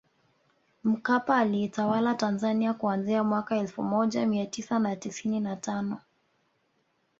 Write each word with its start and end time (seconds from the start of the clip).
Mkapa 0.83 1.37
aliitawala 1.37 2.15
Tanzania 2.15 2.73
kuanzia 2.73 3.23
mwaka 3.23 3.57
elfu 3.57 3.83
moja 3.83 4.25
mia 4.25 4.45
tisa 4.45 4.79
na 4.79 4.95
tisini 4.95 5.39
na 5.39 5.55
tano 5.55 5.99